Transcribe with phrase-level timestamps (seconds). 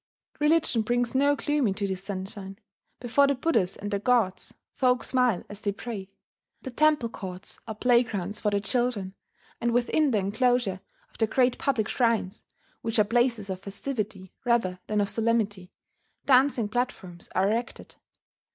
[0.39, 2.57] Religion brings no gloom into this sunshine:
[2.99, 6.09] before the Buddhas and the gods folk smile as they pray;
[6.63, 9.13] the temple courts are playgrounds for the children;
[9.59, 12.41] and within the enclosure of the great public shrines
[12.81, 15.71] which are places of festivity rather than of solemnity
[16.25, 17.97] dancing platforms are erected.